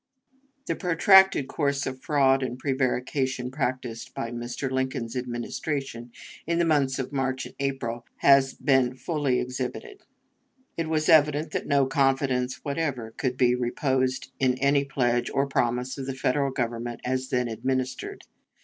[0.65, 4.71] The protracted course of fraud and prevarication practiced by Mr.
[4.71, 6.11] Lincoln's Administration
[6.47, 10.01] in the months of March and April has been fully exhibited.
[10.75, 15.95] It was evident that no confidence whatever could be reposed in any pledge or promise
[15.99, 18.23] of the Federal Government as then administered.